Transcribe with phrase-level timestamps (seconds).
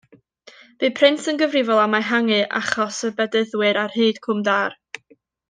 [0.83, 4.77] Bu Price yn gyfrifol am ehangu achos y Bedyddwyr ar hyd Cwm Dâr.